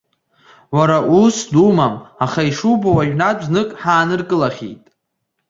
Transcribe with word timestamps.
Уара 0.75 0.97
усс 1.21 1.39
думам, 1.53 1.95
аха 2.25 2.41
ишубо 2.49 2.89
уажәнатә 2.95 3.43
знык 3.47 3.69
ҳааныркылахьеит. 3.81 4.83